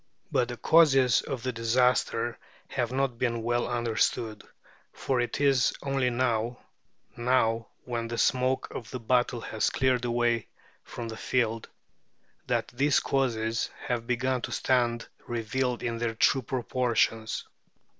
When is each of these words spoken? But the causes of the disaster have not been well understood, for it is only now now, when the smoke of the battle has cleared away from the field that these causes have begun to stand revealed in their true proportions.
But 0.31 0.47
the 0.47 0.57
causes 0.57 1.21
of 1.21 1.43
the 1.43 1.51
disaster 1.51 2.39
have 2.69 2.91
not 2.91 3.19
been 3.19 3.43
well 3.43 3.67
understood, 3.67 4.43
for 4.93 5.21
it 5.21 5.39
is 5.39 5.75
only 5.83 6.09
now 6.09 6.57
now, 7.15 7.67
when 7.85 8.07
the 8.07 8.17
smoke 8.17 8.67
of 8.71 8.89
the 8.89 8.99
battle 8.99 9.41
has 9.41 9.69
cleared 9.69 10.03
away 10.03 10.47
from 10.83 11.07
the 11.07 11.17
field 11.17 11.69
that 12.47 12.69
these 12.69 12.99
causes 12.99 13.69
have 13.85 14.07
begun 14.07 14.41
to 14.41 14.51
stand 14.51 15.07
revealed 15.27 15.83
in 15.83 15.99
their 15.99 16.15
true 16.15 16.41
proportions. 16.41 17.45